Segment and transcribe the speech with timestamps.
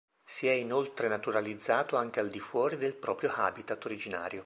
[0.25, 4.39] Si è inoltre naturalizzato anche al di fuori del proprio habitat originario.